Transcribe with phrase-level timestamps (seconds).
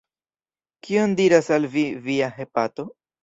[0.87, 2.89] Kion diras al Vi Via hepato?